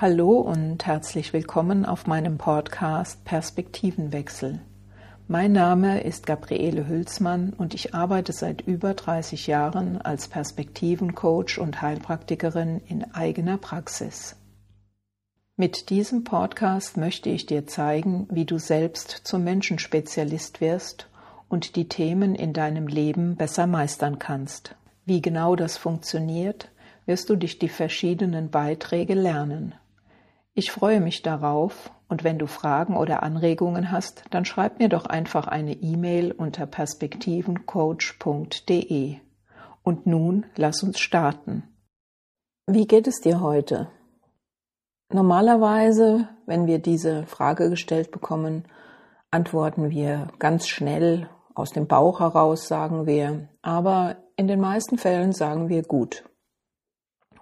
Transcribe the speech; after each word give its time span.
Hallo 0.00 0.38
und 0.38 0.86
herzlich 0.86 1.32
willkommen 1.32 1.84
auf 1.84 2.06
meinem 2.06 2.38
Podcast 2.38 3.24
Perspektivenwechsel. 3.24 4.60
Mein 5.26 5.50
Name 5.50 6.02
ist 6.02 6.24
Gabriele 6.24 6.86
Hülsmann 6.86 7.52
und 7.52 7.74
ich 7.74 7.96
arbeite 7.96 8.32
seit 8.32 8.60
über 8.60 8.94
30 8.94 9.48
Jahren 9.48 10.00
als 10.00 10.28
Perspektivencoach 10.28 11.58
und 11.58 11.82
Heilpraktikerin 11.82 12.80
in 12.86 13.12
eigener 13.12 13.58
Praxis. 13.58 14.36
Mit 15.56 15.90
diesem 15.90 16.22
Podcast 16.22 16.96
möchte 16.96 17.28
ich 17.28 17.46
dir 17.46 17.66
zeigen, 17.66 18.28
wie 18.30 18.44
du 18.44 18.58
selbst 18.60 19.10
zum 19.24 19.42
Menschenspezialist 19.42 20.60
wirst 20.60 21.08
und 21.48 21.74
die 21.74 21.88
Themen 21.88 22.36
in 22.36 22.52
deinem 22.52 22.86
Leben 22.86 23.34
besser 23.34 23.66
meistern 23.66 24.20
kannst. 24.20 24.76
Wie 25.06 25.20
genau 25.20 25.56
das 25.56 25.76
funktioniert, 25.76 26.70
wirst 27.04 27.30
du 27.30 27.34
durch 27.34 27.58
die 27.58 27.68
verschiedenen 27.68 28.50
Beiträge 28.50 29.14
lernen. 29.14 29.74
Ich 30.58 30.70
freue 30.72 31.00
mich 31.00 31.22
darauf 31.22 31.90
und 32.08 32.24
wenn 32.24 32.36
du 32.36 32.48
Fragen 32.48 32.96
oder 32.96 33.22
Anregungen 33.22 33.92
hast, 33.92 34.24
dann 34.30 34.44
schreib 34.44 34.80
mir 34.80 34.88
doch 34.88 35.06
einfach 35.06 35.46
eine 35.46 35.74
E-Mail 35.74 36.32
unter 36.32 36.66
perspektivencoach.de. 36.66 39.18
Und 39.84 40.08
nun 40.08 40.46
lass 40.56 40.82
uns 40.82 40.98
starten. 40.98 41.62
Wie 42.66 42.88
geht 42.88 43.06
es 43.06 43.20
dir 43.20 43.40
heute? 43.40 43.88
Normalerweise, 45.12 46.28
wenn 46.44 46.66
wir 46.66 46.80
diese 46.80 47.24
Frage 47.26 47.70
gestellt 47.70 48.10
bekommen, 48.10 48.64
antworten 49.30 49.90
wir 49.90 50.26
ganz 50.40 50.66
schnell 50.66 51.30
aus 51.54 51.70
dem 51.70 51.86
Bauch 51.86 52.18
heraus, 52.18 52.66
sagen 52.66 53.06
wir, 53.06 53.48
aber 53.62 54.16
in 54.34 54.48
den 54.48 54.58
meisten 54.58 54.98
Fällen 54.98 55.30
sagen 55.30 55.68
wir 55.68 55.84
gut. 55.84 56.24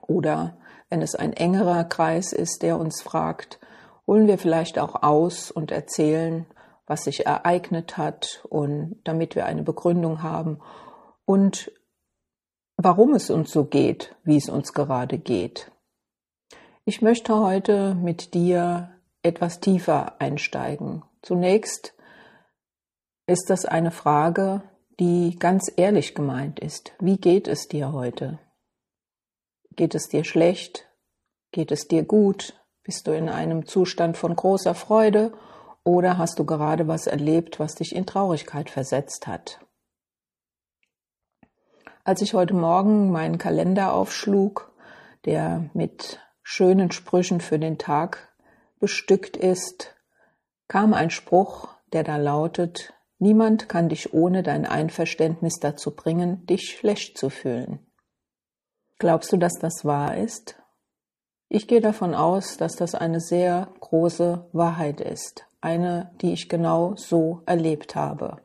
Oder 0.03 0.58
wenn 0.89 1.03
es 1.03 1.15
ein 1.15 1.33
engerer 1.33 1.84
Kreis 1.84 2.33
ist, 2.33 2.62
der 2.62 2.79
uns 2.79 3.03
fragt, 3.03 3.59
holen 4.06 4.29
wir 4.29 4.39
vielleicht 4.39 4.79
auch 4.79 5.03
aus 5.03 5.51
und 5.51 5.70
erzählen, 5.70 6.47
was 6.87 7.05
sich 7.05 7.27
ereignet 7.27 7.97
hat 7.97 8.45
und 8.48 9.01
damit 9.05 9.34
wir 9.34 9.47
eine 9.47 9.62
Begründung 9.62 10.23
haben 10.23 10.61
und 11.25 11.73
warum 12.77 13.14
es 13.14 13.31
uns 13.31 13.51
so 13.51 13.64
geht, 13.64 14.14
wie 14.23 14.37
es 14.37 14.48
uns 14.48 14.73
gerade 14.73 15.19
geht. 15.19 15.73
Ich 16.84 17.03
möchte 17.03 17.37
heute 17.41 17.97
mit 17.97 18.34
dir 18.34 18.91
etwas 19.23 19.59
tiefer 19.59 20.20
einsteigen. 20.20 21.03
Zunächst 21.23 21.95
ist 23.27 23.51
das 23.51 23.64
eine 23.64 23.91
Frage, 23.91 24.62
die 25.01 25.37
ganz 25.37 25.73
ehrlich 25.77 26.14
gemeint 26.14 26.61
ist. 26.61 26.92
Wie 27.01 27.17
geht 27.17 27.48
es 27.48 27.67
dir 27.67 27.92
heute? 27.92 28.39
Geht 29.77 29.95
es 29.95 30.09
dir 30.09 30.25
schlecht? 30.25 30.89
Geht 31.53 31.71
es 31.71 31.87
dir 31.87 32.03
gut? 32.03 32.61
Bist 32.83 33.07
du 33.07 33.13
in 33.13 33.29
einem 33.29 33.67
Zustand 33.67 34.17
von 34.17 34.35
großer 34.35 34.75
Freude 34.75 35.33
oder 35.85 36.19
hast 36.19 36.39
du 36.39 36.45
gerade 36.45 36.89
was 36.89 37.07
erlebt, 37.07 37.61
was 37.61 37.75
dich 37.75 37.95
in 37.95 38.07
Traurigkeit 38.07 38.71
versetzt 38.71 39.27
hat? 39.27 39.61
Als 42.05 42.23
ich 42.23 42.35
heute 42.35 42.55
Morgen 42.55 43.11
meinen 43.11 43.39
Kalender 43.39 43.93
aufschlug, 43.93 44.73
der 45.25 45.69
mit 45.75 46.21
schönen 46.43 46.91
Sprüchen 46.91 47.41
für 47.41 47.59
den 47.59 47.79
Tag 47.79 48.35
bestückt 48.79 49.37
ist, 49.37 49.95
kam 50.69 50.95
ein 50.95 51.11
Spruch, 51.11 51.69
der 51.93 52.03
da 52.03 52.17
lautet, 52.17 52.93
Niemand 53.19 53.69
kann 53.69 53.89
dich 53.89 54.13
ohne 54.13 54.43
dein 54.43 54.67
Einverständnis 54.67 55.59
dazu 55.59 55.95
bringen, 55.95 56.45
dich 56.47 56.77
schlecht 56.77 57.17
zu 57.17 57.31
fühlen. 57.31 57.86
Glaubst 58.98 59.30
du, 59.33 59.36
dass 59.36 59.58
das 59.58 59.84
wahr 59.84 60.16
ist? 60.16 60.56
Ich 61.48 61.69
gehe 61.69 61.80
davon 61.80 62.14
aus, 62.14 62.57
dass 62.57 62.77
das 62.77 62.95
eine 62.95 63.20
sehr 63.20 63.68
große 63.80 64.48
Wahrheit 64.52 65.01
ist, 65.01 65.46
eine, 65.61 66.11
die 66.23 66.33
ich 66.33 66.48
genau 66.48 66.96
so 66.96 67.42
erlebt 67.46 67.95
habe. 67.95 68.39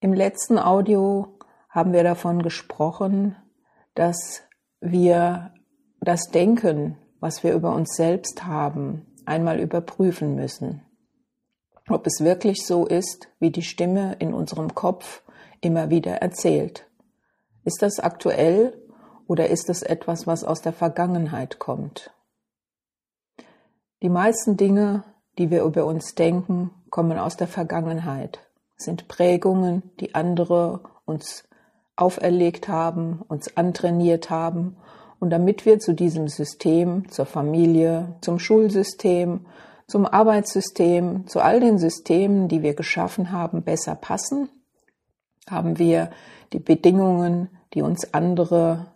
Im 0.00 0.12
letzten 0.12 0.58
Audio 0.58 1.38
haben 1.68 1.92
wir 1.92 2.04
davon 2.04 2.42
gesprochen, 2.42 3.36
dass 3.94 4.42
wir 4.80 5.52
das 6.00 6.28
Denken, 6.30 6.96
was 7.18 7.42
wir 7.42 7.52
über 7.52 7.74
uns 7.74 7.96
selbst 7.96 8.46
haben, 8.46 9.06
einmal 9.26 9.58
überprüfen 9.58 10.36
müssen. 10.36 10.82
Ob 11.88 12.06
es 12.06 12.20
wirklich 12.20 12.64
so 12.64 12.86
ist, 12.86 13.28
wie 13.40 13.50
die 13.50 13.62
Stimme 13.62 14.14
in 14.20 14.34
unserem 14.34 14.74
Kopf 14.74 15.22
immer 15.60 15.90
wieder 15.90 16.16
erzählt. 16.16 16.86
Ist 17.64 17.82
das 17.82 17.98
aktuell 17.98 18.83
oder 19.26 19.48
ist 19.48 19.70
es 19.70 19.82
etwas, 19.82 20.26
was 20.26 20.44
aus 20.44 20.62
der 20.62 20.72
Vergangenheit 20.72 21.58
kommt? 21.58 22.10
Die 24.02 24.08
meisten 24.08 24.56
Dinge, 24.56 25.04
die 25.38 25.50
wir 25.50 25.62
über 25.62 25.86
uns 25.86 26.14
denken, 26.14 26.70
kommen 26.90 27.18
aus 27.18 27.36
der 27.36 27.48
Vergangenheit, 27.48 28.40
sind 28.76 29.08
Prägungen, 29.08 29.82
die 30.00 30.14
andere 30.14 30.80
uns 31.04 31.48
auferlegt 31.96 32.68
haben, 32.68 33.22
uns 33.28 33.56
antrainiert 33.56 34.30
haben. 34.30 34.76
Und 35.20 35.30
damit 35.30 35.64
wir 35.64 35.78
zu 35.78 35.94
diesem 35.94 36.28
System, 36.28 37.08
zur 37.08 37.24
Familie, 37.24 38.16
zum 38.20 38.38
Schulsystem, 38.38 39.46
zum 39.86 40.06
Arbeitssystem, 40.06 41.26
zu 41.26 41.40
all 41.40 41.60
den 41.60 41.78
Systemen, 41.78 42.48
die 42.48 42.62
wir 42.62 42.74
geschaffen 42.74 43.32
haben, 43.32 43.62
besser 43.62 43.94
passen, 43.94 44.48
haben 45.48 45.78
wir 45.78 46.10
die 46.52 46.58
Bedingungen, 46.58 47.48
die 47.74 47.82
uns 47.82 48.12
andere 48.14 48.93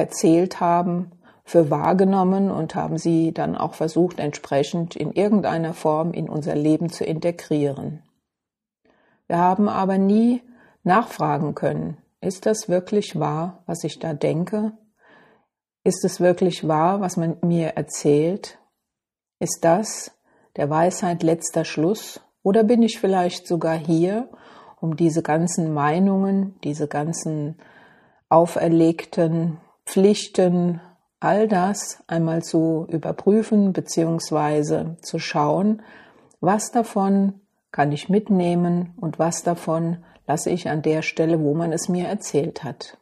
erzählt 0.00 0.60
haben, 0.60 1.12
für 1.44 1.70
wahrgenommen 1.70 2.50
und 2.50 2.74
haben 2.74 2.96
sie 2.96 3.32
dann 3.32 3.56
auch 3.56 3.74
versucht, 3.74 4.20
entsprechend 4.20 4.96
in 4.96 5.12
irgendeiner 5.12 5.74
Form 5.74 6.12
in 6.12 6.28
unser 6.28 6.54
Leben 6.54 6.90
zu 6.90 7.04
integrieren. 7.04 8.02
Wir 9.26 9.38
haben 9.38 9.68
aber 9.68 9.98
nie 9.98 10.42
nachfragen 10.84 11.54
können, 11.54 11.96
ist 12.20 12.44
das 12.44 12.68
wirklich 12.68 13.18
wahr, 13.18 13.62
was 13.66 13.82
ich 13.82 13.98
da 13.98 14.12
denke? 14.12 14.72
Ist 15.84 16.04
es 16.04 16.20
wirklich 16.20 16.68
wahr, 16.68 17.00
was 17.00 17.16
man 17.16 17.38
mir 17.42 17.68
erzählt? 17.68 18.58
Ist 19.38 19.60
das 19.62 20.12
der 20.56 20.68
Weisheit 20.68 21.22
letzter 21.22 21.64
Schluss? 21.64 22.20
Oder 22.42 22.62
bin 22.62 22.82
ich 22.82 23.00
vielleicht 23.00 23.46
sogar 23.46 23.76
hier, 23.76 24.28
um 24.80 24.96
diese 24.96 25.22
ganzen 25.22 25.72
Meinungen, 25.72 26.58
diese 26.62 26.88
ganzen 26.88 27.56
auferlegten 28.28 29.58
Pflichten, 29.90 30.80
all 31.18 31.48
das 31.48 32.04
einmal 32.06 32.44
zu 32.44 32.86
überprüfen 32.88 33.72
beziehungsweise 33.72 34.96
zu 35.02 35.18
schauen, 35.18 35.82
was 36.40 36.70
davon 36.70 37.40
kann 37.72 37.90
ich 37.90 38.08
mitnehmen 38.08 38.94
und 39.00 39.18
was 39.18 39.42
davon 39.42 40.04
lasse 40.28 40.50
ich 40.50 40.68
an 40.68 40.82
der 40.82 41.02
Stelle, 41.02 41.40
wo 41.40 41.54
man 41.54 41.72
es 41.72 41.88
mir 41.88 42.06
erzählt 42.06 42.62
hat. 42.62 42.98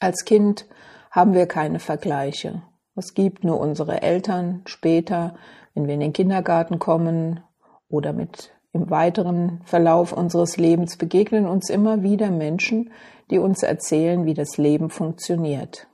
Als 0.00 0.24
Kind 0.24 0.66
haben 1.12 1.32
wir 1.32 1.46
keine 1.46 1.78
Vergleiche. 1.78 2.62
Es 2.96 3.14
gibt 3.14 3.44
nur 3.44 3.60
unsere 3.60 4.02
Eltern 4.02 4.62
später, 4.66 5.36
wenn 5.74 5.86
wir 5.86 5.94
in 5.94 6.00
den 6.00 6.12
Kindergarten 6.12 6.80
kommen 6.80 7.38
oder 7.88 8.12
mit 8.12 8.50
im 8.76 8.90
weiteren 8.90 9.60
Verlauf 9.64 10.12
unseres 10.12 10.56
Lebens 10.58 10.96
begegnen 10.96 11.46
uns 11.46 11.70
immer 11.70 12.02
wieder 12.02 12.30
Menschen, 12.30 12.90
die 13.30 13.38
uns 13.38 13.62
erzählen, 13.62 14.26
wie 14.26 14.34
das 14.34 14.58
Leben 14.58 14.90
funktioniert. 14.90 15.88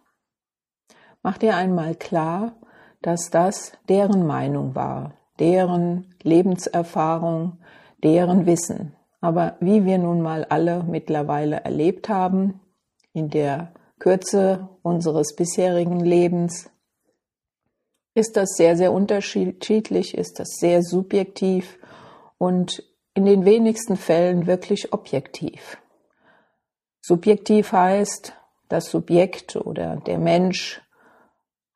Mach 1.22 1.38
dir 1.38 1.56
einmal 1.56 1.94
klar, 1.94 2.56
dass 3.00 3.30
das 3.30 3.72
deren 3.88 4.26
Meinung 4.26 4.74
war, 4.74 5.14
deren 5.38 6.14
Lebenserfahrung, 6.22 7.58
deren 8.02 8.46
Wissen. 8.46 8.94
Aber 9.20 9.56
wie 9.60 9.84
wir 9.84 9.98
nun 9.98 10.20
mal 10.20 10.44
alle 10.44 10.82
mittlerweile 10.82 11.64
erlebt 11.64 12.08
haben, 12.08 12.60
in 13.12 13.30
der 13.30 13.72
Kürze 14.00 14.68
unseres 14.82 15.36
bisherigen 15.36 16.00
Lebens, 16.00 16.70
ist 18.14 18.36
das 18.36 18.56
sehr, 18.56 18.76
sehr 18.76 18.92
unterschiedlich, 18.92 20.18
ist 20.18 20.38
das 20.38 20.56
sehr 20.58 20.82
subjektiv 20.82 21.78
und 22.42 22.82
in 23.14 23.24
den 23.24 23.44
wenigsten 23.44 23.96
Fällen 23.96 24.48
wirklich 24.48 24.92
objektiv. 24.92 25.78
Subjektiv 27.00 27.70
heißt, 27.70 28.32
das 28.68 28.90
Subjekt 28.90 29.54
oder 29.54 29.98
der 29.98 30.18
Mensch 30.18 30.82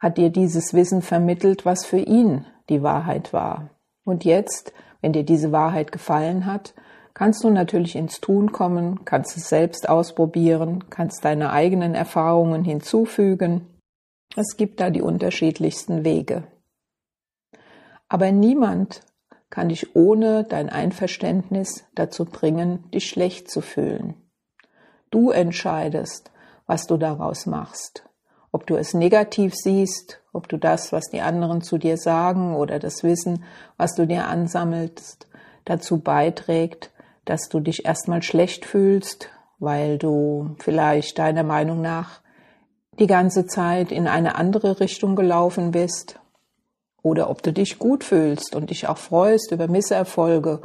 hat 0.00 0.18
dir 0.18 0.30
dieses 0.30 0.74
Wissen 0.74 1.02
vermittelt, 1.02 1.64
was 1.66 1.86
für 1.86 2.00
ihn 2.00 2.46
die 2.68 2.82
Wahrheit 2.82 3.32
war. 3.32 3.70
Und 4.02 4.24
jetzt, 4.24 4.72
wenn 5.00 5.12
dir 5.12 5.22
diese 5.22 5.52
Wahrheit 5.52 5.92
gefallen 5.92 6.46
hat, 6.46 6.74
kannst 7.14 7.44
du 7.44 7.50
natürlich 7.50 7.94
ins 7.94 8.20
Tun 8.20 8.50
kommen, 8.50 9.04
kannst 9.04 9.36
es 9.36 9.48
selbst 9.48 9.88
ausprobieren, 9.88 10.90
kannst 10.90 11.24
deine 11.24 11.52
eigenen 11.52 11.94
Erfahrungen 11.94 12.64
hinzufügen. 12.64 13.68
Es 14.34 14.56
gibt 14.56 14.80
da 14.80 14.90
die 14.90 15.02
unterschiedlichsten 15.02 16.02
Wege. 16.02 16.42
Aber 18.08 18.32
niemand 18.32 19.05
kann 19.50 19.68
dich 19.68 19.94
ohne 19.94 20.44
dein 20.44 20.68
Einverständnis 20.68 21.84
dazu 21.94 22.24
bringen, 22.24 22.90
dich 22.90 23.08
schlecht 23.08 23.50
zu 23.50 23.60
fühlen. 23.60 24.14
Du 25.10 25.30
entscheidest, 25.30 26.30
was 26.66 26.86
du 26.86 26.96
daraus 26.96 27.46
machst. 27.46 28.06
ob 28.56 28.66
du 28.66 28.76
es 28.76 28.94
negativ 28.94 29.54
siehst, 29.54 30.22
ob 30.32 30.48
du 30.48 30.56
das, 30.56 30.90
was 30.90 31.10
die 31.10 31.20
anderen 31.20 31.60
zu 31.60 31.76
dir 31.76 31.98
sagen 31.98 32.56
oder 32.56 32.78
das 32.78 33.02
Wissen, 33.02 33.44
was 33.76 33.94
du 33.94 34.06
dir 34.06 34.28
ansammelst, 34.28 35.28
dazu 35.66 35.98
beiträgt, 35.98 36.90
dass 37.26 37.50
du 37.50 37.60
dich 37.60 37.84
erstmal 37.84 38.22
schlecht 38.22 38.64
fühlst, 38.64 39.28
weil 39.58 39.98
du 39.98 40.56
vielleicht 40.58 41.18
deiner 41.18 41.42
Meinung 41.42 41.82
nach 41.82 42.22
die 42.98 43.06
ganze 43.06 43.44
Zeit 43.44 43.92
in 43.92 44.08
eine 44.08 44.36
andere 44.36 44.80
Richtung 44.80 45.16
gelaufen 45.16 45.70
bist, 45.70 46.18
oder 47.06 47.30
ob 47.30 47.40
du 47.40 47.52
dich 47.52 47.78
gut 47.78 48.02
fühlst 48.02 48.56
und 48.56 48.70
dich 48.70 48.88
auch 48.88 48.98
freust 48.98 49.52
über 49.52 49.68
Misserfolge 49.68 50.60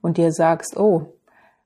und 0.00 0.18
dir 0.18 0.30
sagst, 0.30 0.76
oh, 0.76 1.14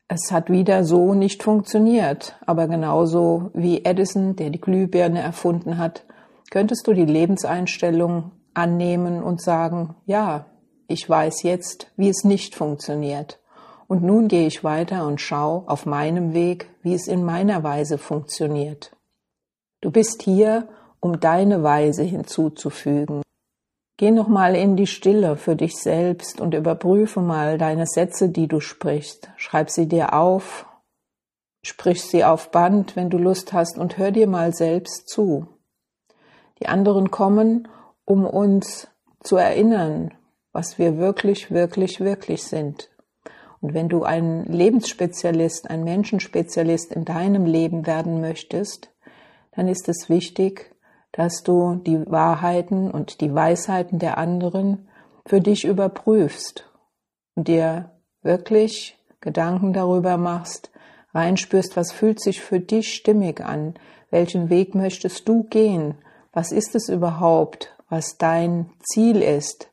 es 0.09 0.33
hat 0.33 0.49
wieder 0.49 0.83
so 0.85 1.13
nicht 1.13 1.43
funktioniert, 1.43 2.35
aber 2.47 2.67
genauso 2.67 3.51
wie 3.53 3.85
Edison, 3.85 4.35
der 4.35 4.49
die 4.49 4.63
Glühbirne 4.63 5.21
erfunden 5.21 5.77
hat, 5.77 6.07
könntest 6.51 6.87
du 6.87 6.95
die 6.95 7.05
Lebenseinstellung 7.05 8.31
annehmen 8.55 9.23
und 9.23 9.43
sagen, 9.43 9.95
ja, 10.07 10.47
ich 10.89 11.09
weiß 11.09 11.43
jetzt, 11.43 11.93
wie 11.97 12.09
es 12.09 12.25
nicht 12.25 12.55
funktioniert. 12.55 13.41
Und 13.89 14.03
nun 14.03 14.29
gehe 14.29 14.47
ich 14.47 14.65
weiter 14.65 15.07
und 15.07 15.21
schau 15.21 15.65
auf 15.67 15.85
meinem 15.85 16.33
Weg, 16.33 16.71
wie 16.83 16.95
es 16.95 17.09
in 17.09 17.25
meiner 17.25 17.63
Weise 17.63 17.99
funktioniert. 17.99 18.97
Du 19.83 19.91
bist 19.91 20.23
hier, 20.23 20.69
um 21.01 21.21
deine 21.21 21.63
Weise 21.63 22.03
hinzuzufügen. 22.03 23.24
Geh 23.97 24.11
noch 24.11 24.27
mal 24.27 24.57
in 24.57 24.77
die 24.77 24.89
Stille 24.89 25.37
für 25.37 25.55
dich 25.55 25.77
selbst 25.77 26.41
und 26.41 26.53
überprüfe 26.55 27.21
mal 27.21 27.59
deine 27.59 27.87
Sätze, 27.87 28.29
die 28.29 28.49
du 28.49 28.59
sprichst. 28.59 29.31
Schreib 29.37 29.71
sie 29.71 29.87
dir 29.87 30.15
auf, 30.15 30.67
sprich 31.63 32.03
sie 32.03 32.25
auf 32.25 32.51
Band, 32.51 32.97
wenn 32.97 33.09
du 33.09 33.19
Lust 33.19 33.53
hast 33.53 33.79
und 33.79 33.97
hör 33.97 34.11
dir 34.11 34.27
mal 34.27 34.53
selbst 34.53 35.09
zu. 35.09 35.47
Die 36.61 36.67
anderen 36.67 37.13
kommen, 37.13 37.69
um 38.05 38.27
uns 38.27 38.89
zu 39.21 39.37
erinnern, 39.37 40.13
was 40.53 40.77
wir 40.77 40.99
wirklich, 40.99 41.53
wirklich, 41.53 42.01
wirklich 42.01 42.43
sind. 42.43 42.91
Und 43.61 43.75
wenn 43.75 43.89
du 43.89 44.03
ein 44.03 44.45
Lebensspezialist, 44.45 45.71
ein 45.71 45.85
Menschenspezialist 45.85 46.93
in 46.93 47.05
deinem 47.05 47.47
Leben 47.47 47.87
werden 47.87 48.21
möchtest, 48.21 48.91
dann 49.53 49.69
ist 49.69 49.89
es 49.89 50.09
wichtig, 50.09 50.74
dass 51.17 51.45
du 51.45 51.77
die 51.77 52.11
Wahrheiten 52.11 52.91
und 52.91 53.21
die 53.21 53.33
Weisheiten 53.33 54.01
der 54.01 54.19
anderen 54.19 54.89
für 55.25 55.41
dich 55.41 55.65
überprüfst 55.65 56.69
und 57.37 57.47
dir 57.47 57.93
wirklich 58.23 58.99
Gedanken 59.21 59.73
darüber 59.73 60.17
machst, 60.17 60.71
reinspürst, 61.15 61.77
was 61.77 61.93
fühlt 61.93 62.21
sich 62.21 62.43
für 62.43 62.59
dich 62.59 62.93
stimmig 62.93 63.41
an, 63.41 63.75
welchen 64.11 64.51
Weg 64.51 64.75
möchtest 64.75 65.29
du 65.29 65.45
gehen, 65.45 65.95
was 66.33 66.51
ist 66.51 66.75
es 66.75 66.89
überhaupt, 66.89 67.77
was 67.89 68.19
dein 68.19 68.71
Ziel 68.83 69.23
ist, 69.23 69.71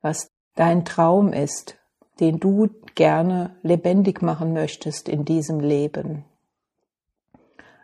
was 0.00 0.30
dein 0.54 0.84
Traum 0.84 1.32
ist, 1.32 1.76
den 2.20 2.38
du 2.38 2.68
gerne 2.94 3.56
lebendig 3.62 4.22
machen 4.22 4.52
möchtest 4.52 5.08
in 5.08 5.24
diesem 5.24 5.58
Leben. 5.58 6.24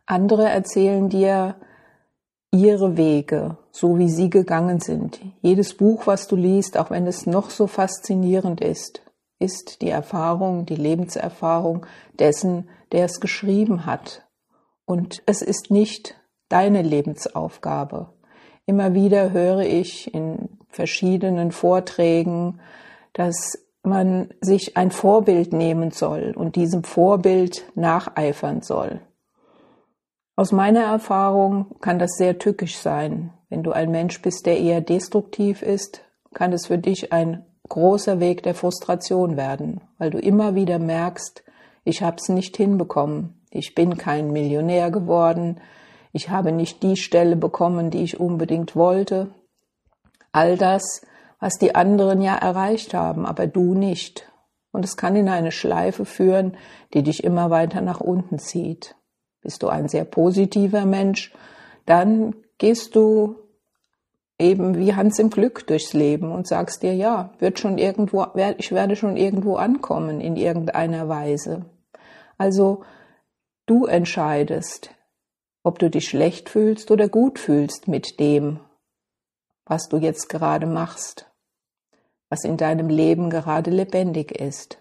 Andere 0.06 0.48
erzählen 0.48 1.08
dir, 1.08 1.56
ihre 2.52 2.96
Wege, 2.96 3.56
so 3.70 3.98
wie 3.98 4.08
sie 4.08 4.30
gegangen 4.30 4.80
sind. 4.80 5.20
Jedes 5.40 5.76
Buch, 5.76 6.06
was 6.06 6.26
du 6.26 6.36
liest, 6.36 6.76
auch 6.76 6.90
wenn 6.90 7.06
es 7.06 7.26
noch 7.26 7.50
so 7.50 7.66
faszinierend 7.66 8.60
ist, 8.60 9.02
ist 9.38 9.82
die 9.82 9.90
Erfahrung, 9.90 10.66
die 10.66 10.76
Lebenserfahrung 10.76 11.86
dessen, 12.18 12.68
der 12.92 13.04
es 13.04 13.20
geschrieben 13.20 13.86
hat. 13.86 14.26
Und 14.84 15.22
es 15.26 15.42
ist 15.42 15.70
nicht 15.70 16.16
deine 16.48 16.82
Lebensaufgabe. 16.82 18.12
Immer 18.66 18.94
wieder 18.94 19.32
höre 19.32 19.60
ich 19.60 20.12
in 20.12 20.58
verschiedenen 20.68 21.52
Vorträgen, 21.52 22.60
dass 23.12 23.58
man 23.82 24.34
sich 24.40 24.76
ein 24.76 24.90
Vorbild 24.90 25.52
nehmen 25.52 25.90
soll 25.90 26.34
und 26.36 26.56
diesem 26.56 26.84
Vorbild 26.84 27.64
nacheifern 27.74 28.60
soll. 28.60 29.00
Aus 30.40 30.52
meiner 30.52 30.84
Erfahrung 30.84 31.66
kann 31.82 31.98
das 31.98 32.12
sehr 32.16 32.38
tückisch 32.38 32.78
sein. 32.78 33.30
Wenn 33.50 33.62
du 33.62 33.72
ein 33.72 33.90
Mensch 33.90 34.22
bist, 34.22 34.46
der 34.46 34.58
eher 34.58 34.80
destruktiv 34.80 35.60
ist, 35.60 36.00
kann 36.32 36.54
es 36.54 36.68
für 36.68 36.78
dich 36.78 37.12
ein 37.12 37.44
großer 37.68 38.20
Weg 38.20 38.42
der 38.42 38.54
Frustration 38.54 39.36
werden, 39.36 39.82
weil 39.98 40.08
du 40.08 40.18
immer 40.18 40.54
wieder 40.54 40.78
merkst, 40.78 41.44
ich 41.84 42.02
habe 42.02 42.16
es 42.18 42.30
nicht 42.30 42.56
hinbekommen, 42.56 43.44
ich 43.50 43.74
bin 43.74 43.98
kein 43.98 44.32
Millionär 44.32 44.90
geworden, 44.90 45.60
ich 46.10 46.30
habe 46.30 46.52
nicht 46.52 46.82
die 46.82 46.96
Stelle 46.96 47.36
bekommen, 47.36 47.90
die 47.90 48.02
ich 48.02 48.18
unbedingt 48.18 48.74
wollte. 48.74 49.34
All 50.32 50.56
das, 50.56 51.02
was 51.38 51.58
die 51.58 51.74
anderen 51.74 52.22
ja 52.22 52.34
erreicht 52.34 52.94
haben, 52.94 53.26
aber 53.26 53.46
du 53.46 53.74
nicht. 53.74 54.32
Und 54.72 54.86
es 54.86 54.96
kann 54.96 55.16
in 55.16 55.28
eine 55.28 55.52
Schleife 55.52 56.06
führen, 56.06 56.56
die 56.94 57.02
dich 57.02 57.24
immer 57.24 57.50
weiter 57.50 57.82
nach 57.82 58.00
unten 58.00 58.38
zieht 58.38 58.96
bist 59.40 59.62
du 59.62 59.68
ein 59.68 59.88
sehr 59.88 60.04
positiver 60.04 60.86
Mensch, 60.86 61.32
dann 61.86 62.34
gehst 62.58 62.94
du 62.94 63.36
eben 64.38 64.78
wie 64.78 64.94
Hans 64.94 65.18
im 65.18 65.30
Glück 65.30 65.66
durchs 65.66 65.92
Leben 65.92 66.32
und 66.32 66.48
sagst 66.48 66.82
dir, 66.82 66.94
ja, 66.94 67.32
wird 67.38 67.58
schon 67.58 67.78
irgendwo, 67.78 68.26
ich 68.56 68.72
werde 68.72 68.96
schon 68.96 69.16
irgendwo 69.16 69.56
ankommen 69.56 70.20
in 70.20 70.36
irgendeiner 70.36 71.08
Weise. 71.08 71.66
Also 72.38 72.84
du 73.66 73.84
entscheidest, 73.84 74.90
ob 75.62 75.78
du 75.78 75.90
dich 75.90 76.08
schlecht 76.08 76.48
fühlst 76.48 76.90
oder 76.90 77.08
gut 77.08 77.38
fühlst 77.38 77.86
mit 77.86 78.18
dem, 78.18 78.60
was 79.66 79.88
du 79.88 79.98
jetzt 79.98 80.30
gerade 80.30 80.66
machst, 80.66 81.26
was 82.30 82.44
in 82.44 82.56
deinem 82.56 82.88
Leben 82.88 83.28
gerade 83.28 83.70
lebendig 83.70 84.32
ist. 84.32 84.78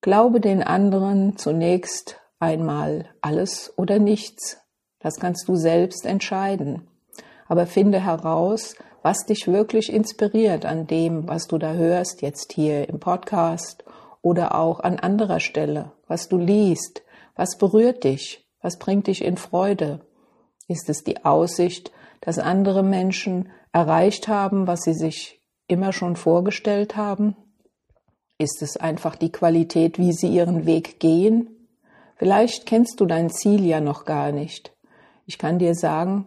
Glaube 0.00 0.40
den 0.40 0.62
anderen 0.62 1.36
zunächst 1.36 2.21
einmal 2.42 3.06
alles 3.20 3.72
oder 3.76 4.00
nichts. 4.00 4.58
Das 4.98 5.14
kannst 5.16 5.48
du 5.48 5.54
selbst 5.54 6.04
entscheiden. 6.04 6.88
Aber 7.46 7.66
finde 7.66 8.00
heraus, 8.00 8.74
was 9.02 9.24
dich 9.26 9.46
wirklich 9.46 9.92
inspiriert 9.92 10.64
an 10.64 10.86
dem, 10.86 11.28
was 11.28 11.46
du 11.46 11.58
da 11.58 11.72
hörst, 11.72 12.20
jetzt 12.20 12.52
hier 12.52 12.88
im 12.88 12.98
Podcast 12.98 13.84
oder 14.22 14.56
auch 14.56 14.80
an 14.80 14.98
anderer 14.98 15.40
Stelle, 15.40 15.92
was 16.08 16.28
du 16.28 16.36
liest, 16.36 17.02
was 17.36 17.56
berührt 17.58 18.04
dich, 18.04 18.44
was 18.60 18.78
bringt 18.78 19.06
dich 19.06 19.24
in 19.24 19.36
Freude. 19.36 20.00
Ist 20.66 20.90
es 20.90 21.04
die 21.04 21.24
Aussicht, 21.24 21.92
dass 22.20 22.38
andere 22.38 22.82
Menschen 22.82 23.50
erreicht 23.72 24.26
haben, 24.26 24.66
was 24.66 24.82
sie 24.82 24.94
sich 24.94 25.40
immer 25.68 25.92
schon 25.92 26.16
vorgestellt 26.16 26.96
haben? 26.96 27.36
Ist 28.38 28.62
es 28.62 28.76
einfach 28.76 29.14
die 29.14 29.30
Qualität, 29.30 29.98
wie 29.98 30.12
sie 30.12 30.28
ihren 30.28 30.66
Weg 30.66 30.98
gehen? 30.98 31.61
Vielleicht 32.22 32.66
kennst 32.66 33.00
du 33.00 33.06
dein 33.06 33.30
Ziel 33.30 33.66
ja 33.66 33.80
noch 33.80 34.04
gar 34.04 34.30
nicht. 34.30 34.72
Ich 35.26 35.38
kann 35.38 35.58
dir 35.58 35.74
sagen, 35.74 36.26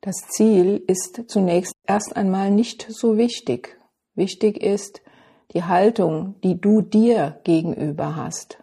das 0.00 0.16
Ziel 0.28 0.82
ist 0.88 1.22
zunächst 1.28 1.72
erst 1.86 2.16
einmal 2.16 2.50
nicht 2.50 2.84
so 2.90 3.16
wichtig. 3.16 3.80
Wichtig 4.16 4.60
ist 4.60 5.02
die 5.52 5.62
Haltung, 5.62 6.34
die 6.42 6.60
du 6.60 6.82
dir 6.82 7.38
gegenüber 7.44 8.16
hast. 8.16 8.58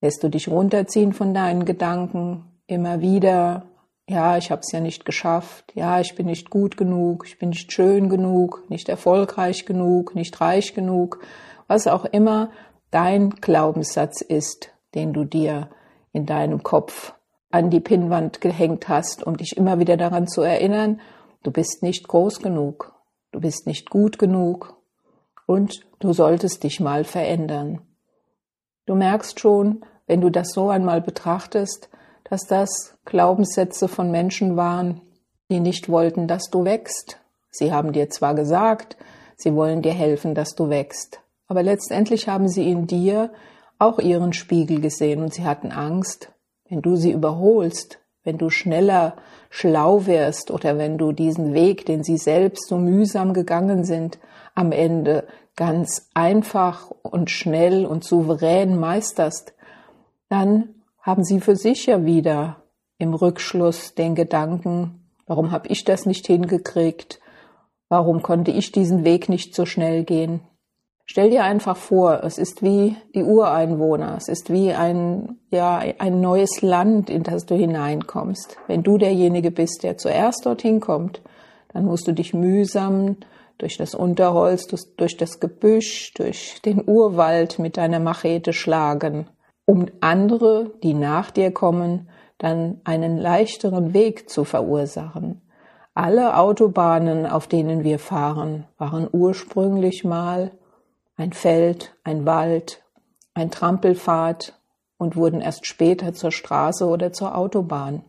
Lässt 0.00 0.24
du 0.24 0.30
dich 0.30 0.48
runterziehen 0.48 1.12
von 1.12 1.32
deinen 1.32 1.64
Gedanken? 1.64 2.60
Immer 2.66 3.00
wieder, 3.00 3.66
ja, 4.08 4.38
ich 4.38 4.50
habe 4.50 4.62
es 4.62 4.72
ja 4.72 4.80
nicht 4.80 5.04
geschafft, 5.04 5.70
ja, 5.76 6.00
ich 6.00 6.16
bin 6.16 6.26
nicht 6.26 6.50
gut 6.50 6.76
genug, 6.76 7.24
ich 7.24 7.38
bin 7.38 7.50
nicht 7.50 7.70
schön 7.70 8.08
genug, 8.08 8.64
nicht 8.68 8.88
erfolgreich 8.88 9.64
genug, 9.64 10.16
nicht 10.16 10.40
reich 10.40 10.74
genug, 10.74 11.20
was 11.68 11.86
auch 11.86 12.04
immer 12.04 12.50
dein 12.90 13.30
Glaubenssatz 13.30 14.22
ist, 14.22 14.71
den 14.94 15.12
du 15.12 15.24
dir 15.24 15.70
in 16.12 16.26
deinem 16.26 16.62
Kopf 16.62 17.14
an 17.50 17.70
die 17.70 17.80
Pinnwand 17.80 18.40
gehängt 18.40 18.88
hast, 18.88 19.24
um 19.24 19.36
dich 19.36 19.56
immer 19.56 19.78
wieder 19.78 19.96
daran 19.96 20.26
zu 20.26 20.42
erinnern, 20.42 21.00
du 21.42 21.50
bist 21.50 21.82
nicht 21.82 22.08
groß 22.08 22.40
genug, 22.40 22.94
du 23.30 23.40
bist 23.40 23.66
nicht 23.66 23.90
gut 23.90 24.18
genug 24.18 24.76
und 25.46 25.86
du 26.00 26.12
solltest 26.12 26.64
dich 26.64 26.80
mal 26.80 27.04
verändern. 27.04 27.82
Du 28.86 28.94
merkst 28.94 29.38
schon, 29.38 29.84
wenn 30.06 30.20
du 30.20 30.30
das 30.30 30.52
so 30.52 30.70
einmal 30.70 31.00
betrachtest, 31.00 31.88
dass 32.24 32.46
das 32.46 32.96
Glaubenssätze 33.04 33.88
von 33.88 34.10
Menschen 34.10 34.56
waren, 34.56 35.02
die 35.50 35.60
nicht 35.60 35.88
wollten, 35.88 36.26
dass 36.26 36.50
du 36.50 36.64
wächst. 36.64 37.20
Sie 37.50 37.72
haben 37.72 37.92
dir 37.92 38.08
zwar 38.08 38.34
gesagt, 38.34 38.96
sie 39.36 39.54
wollen 39.54 39.82
dir 39.82 39.92
helfen, 39.92 40.34
dass 40.34 40.54
du 40.54 40.70
wächst, 40.70 41.20
aber 41.46 41.62
letztendlich 41.62 42.28
haben 42.28 42.48
sie 42.48 42.70
in 42.70 42.86
dir 42.86 43.30
auch 43.82 43.98
ihren 43.98 44.32
Spiegel 44.32 44.80
gesehen 44.80 45.22
und 45.22 45.34
sie 45.34 45.44
hatten 45.44 45.72
Angst, 45.72 46.32
wenn 46.68 46.82
du 46.82 46.96
sie 46.96 47.10
überholst, 47.10 47.98
wenn 48.24 48.38
du 48.38 48.48
schneller 48.48 49.16
schlau 49.50 50.06
wirst 50.06 50.50
oder 50.50 50.78
wenn 50.78 50.96
du 50.96 51.12
diesen 51.12 51.52
Weg, 51.52 51.84
den 51.86 52.04
sie 52.04 52.16
selbst 52.16 52.68
so 52.68 52.78
mühsam 52.78 53.34
gegangen 53.34 53.84
sind, 53.84 54.18
am 54.54 54.70
Ende 54.72 55.26
ganz 55.56 56.08
einfach 56.14 56.90
und 57.02 57.30
schnell 57.30 57.84
und 57.84 58.04
souverän 58.04 58.78
meisterst, 58.78 59.52
dann 60.28 60.76
haben 61.00 61.24
sie 61.24 61.40
für 61.40 61.56
sich 61.56 61.86
ja 61.86 62.04
wieder 62.04 62.62
im 62.98 63.12
Rückschluss 63.14 63.94
den 63.94 64.14
Gedanken, 64.14 65.08
warum 65.26 65.50
habe 65.50 65.68
ich 65.68 65.84
das 65.84 66.06
nicht 66.06 66.26
hingekriegt? 66.26 67.20
Warum 67.88 68.22
konnte 68.22 68.52
ich 68.52 68.72
diesen 68.72 69.04
Weg 69.04 69.28
nicht 69.28 69.54
so 69.54 69.66
schnell 69.66 70.04
gehen? 70.04 70.40
Stell 71.04 71.30
dir 71.30 71.44
einfach 71.44 71.76
vor, 71.76 72.22
es 72.22 72.38
ist 72.38 72.62
wie 72.62 72.96
die 73.14 73.24
Ureinwohner, 73.24 74.16
es 74.16 74.28
ist 74.28 74.52
wie 74.52 74.72
ein, 74.72 75.40
ja, 75.50 75.82
ein 75.98 76.20
neues 76.20 76.62
Land, 76.62 77.10
in 77.10 77.22
das 77.22 77.44
du 77.44 77.54
hineinkommst. 77.54 78.56
Wenn 78.68 78.82
du 78.82 78.98
derjenige 78.98 79.50
bist, 79.50 79.82
der 79.82 79.98
zuerst 79.98 80.46
dorthin 80.46 80.80
kommt, 80.80 81.20
dann 81.72 81.84
musst 81.84 82.06
du 82.06 82.12
dich 82.12 82.34
mühsam 82.34 83.16
durch 83.58 83.76
das 83.76 83.94
Unterholz, 83.94 84.66
durch 84.96 85.16
das 85.16 85.40
Gebüsch, 85.40 86.12
durch 86.14 86.60
den 86.64 86.82
Urwald 86.86 87.58
mit 87.58 87.76
deiner 87.76 88.00
Machete 88.00 88.52
schlagen, 88.52 89.26
um 89.66 89.86
andere, 90.00 90.72
die 90.82 90.94
nach 90.94 91.30
dir 91.30 91.52
kommen, 91.52 92.08
dann 92.38 92.80
einen 92.84 93.18
leichteren 93.18 93.94
Weg 93.94 94.28
zu 94.28 94.44
verursachen. 94.44 95.42
Alle 95.94 96.38
Autobahnen, 96.38 97.26
auf 97.26 97.46
denen 97.46 97.84
wir 97.84 97.98
fahren, 97.98 98.66
waren 98.78 99.08
ursprünglich 99.12 100.04
mal 100.04 100.52
ein 101.16 101.32
Feld, 101.32 101.94
ein 102.04 102.26
Wald, 102.26 102.82
ein 103.34 103.50
Trampelpfad 103.50 104.58
und 104.98 105.16
wurden 105.16 105.40
erst 105.40 105.66
später 105.66 106.12
zur 106.14 106.32
Straße 106.32 106.86
oder 106.86 107.12
zur 107.12 107.36
Autobahn. 107.36 108.04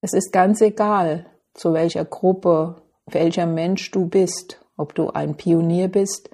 Es 0.00 0.12
ist 0.12 0.32
ganz 0.32 0.60
egal, 0.60 1.26
zu 1.54 1.72
welcher 1.72 2.04
Gruppe, 2.04 2.82
welcher 3.06 3.46
Mensch 3.46 3.90
du 3.90 4.06
bist, 4.06 4.60
ob 4.76 4.94
du 4.94 5.10
ein 5.10 5.36
Pionier 5.36 5.88
bist, 5.88 6.30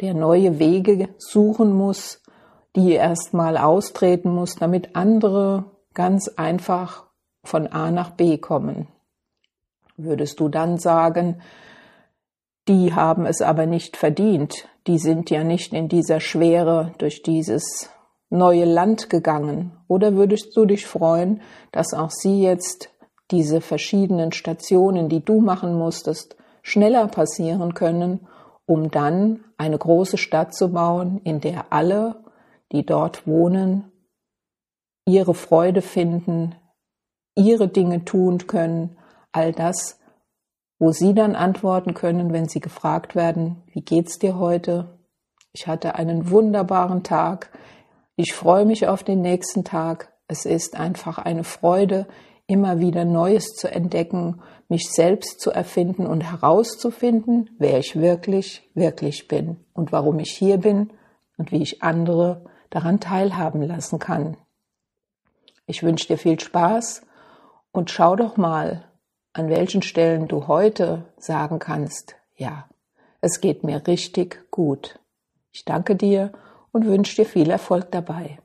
der 0.00 0.14
neue 0.14 0.58
Wege 0.58 1.08
suchen 1.18 1.72
muss, 1.72 2.22
die 2.76 2.92
erstmal 2.92 3.56
austreten 3.56 4.32
muss, 4.32 4.54
damit 4.54 4.94
andere 4.94 5.64
ganz 5.92 6.28
einfach 6.28 7.06
von 7.42 7.66
A 7.66 7.90
nach 7.90 8.10
B 8.10 8.38
kommen. 8.38 8.86
Würdest 9.96 10.40
du 10.40 10.48
dann 10.48 10.78
sagen, 10.78 11.42
die 12.68 12.94
haben 12.94 13.26
es 13.26 13.42
aber 13.42 13.66
nicht 13.66 13.96
verdient, 13.96 14.68
die 14.86 14.98
sind 14.98 15.30
ja 15.30 15.44
nicht 15.44 15.72
in 15.72 15.88
dieser 15.88 16.20
Schwere 16.20 16.92
durch 16.98 17.22
dieses 17.22 17.90
neue 18.30 18.64
Land 18.64 19.10
gegangen. 19.10 19.72
Oder 19.88 20.14
würdest 20.14 20.56
du 20.56 20.64
dich 20.64 20.86
freuen, 20.86 21.42
dass 21.72 21.92
auch 21.92 22.10
sie 22.10 22.42
jetzt 22.42 22.90
diese 23.30 23.60
verschiedenen 23.60 24.32
Stationen, 24.32 25.08
die 25.08 25.24
du 25.24 25.40
machen 25.40 25.74
musstest, 25.74 26.36
schneller 26.62 27.06
passieren 27.08 27.74
können, 27.74 28.26
um 28.66 28.90
dann 28.90 29.44
eine 29.56 29.78
große 29.78 30.16
Stadt 30.16 30.54
zu 30.54 30.72
bauen, 30.72 31.20
in 31.24 31.40
der 31.40 31.72
alle, 31.72 32.24
die 32.72 32.86
dort 32.86 33.26
wohnen, 33.26 33.90
ihre 35.06 35.34
Freude 35.34 35.82
finden, 35.82 36.54
ihre 37.34 37.68
Dinge 37.68 38.04
tun 38.04 38.46
können, 38.46 38.96
all 39.32 39.52
das, 39.52 39.99
wo 40.80 40.92
Sie 40.92 41.14
dann 41.14 41.36
antworten 41.36 41.92
können, 41.92 42.32
wenn 42.32 42.48
Sie 42.48 42.58
gefragt 42.58 43.14
werden, 43.14 43.62
wie 43.72 43.82
geht's 43.82 44.18
dir 44.18 44.38
heute? 44.38 44.98
Ich 45.52 45.66
hatte 45.66 45.94
einen 45.94 46.30
wunderbaren 46.30 47.02
Tag. 47.02 47.52
Ich 48.16 48.32
freue 48.32 48.64
mich 48.64 48.88
auf 48.88 49.04
den 49.04 49.20
nächsten 49.20 49.62
Tag. 49.62 50.12
Es 50.26 50.46
ist 50.46 50.76
einfach 50.76 51.18
eine 51.18 51.44
Freude, 51.44 52.06
immer 52.46 52.80
wieder 52.80 53.04
Neues 53.04 53.54
zu 53.56 53.70
entdecken, 53.70 54.40
mich 54.68 54.90
selbst 54.90 55.40
zu 55.40 55.50
erfinden 55.50 56.06
und 56.06 56.22
herauszufinden, 56.22 57.50
wer 57.58 57.78
ich 57.78 58.00
wirklich, 58.00 58.68
wirklich 58.74 59.28
bin 59.28 59.58
und 59.74 59.92
warum 59.92 60.18
ich 60.18 60.32
hier 60.32 60.56
bin 60.56 60.90
und 61.36 61.52
wie 61.52 61.62
ich 61.62 61.82
andere 61.82 62.46
daran 62.70 63.00
teilhaben 63.00 63.62
lassen 63.62 63.98
kann. 63.98 64.38
Ich 65.66 65.82
wünsche 65.82 66.06
dir 66.06 66.16
viel 66.16 66.40
Spaß 66.40 67.02
und 67.70 67.90
schau 67.90 68.16
doch 68.16 68.38
mal, 68.38 68.89
an 69.32 69.48
welchen 69.48 69.82
Stellen 69.82 70.28
du 70.28 70.48
heute 70.48 71.04
sagen 71.18 71.58
kannst, 71.58 72.16
ja, 72.36 72.68
es 73.20 73.40
geht 73.40 73.64
mir 73.64 73.86
richtig 73.86 74.50
gut. 74.50 74.98
Ich 75.52 75.64
danke 75.64 75.96
dir 75.96 76.32
und 76.72 76.86
wünsche 76.86 77.16
dir 77.16 77.26
viel 77.26 77.50
Erfolg 77.50 77.90
dabei. 77.90 78.38